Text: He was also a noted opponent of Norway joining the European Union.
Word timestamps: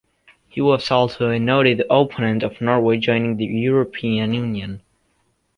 He 0.47 0.61
was 0.61 0.89
also 0.89 1.29
a 1.29 1.37
noted 1.37 1.83
opponent 1.87 2.41
of 2.41 2.59
Norway 2.59 2.97
joining 2.97 3.37
the 3.37 3.45
European 3.45 4.33
Union. 4.33 4.81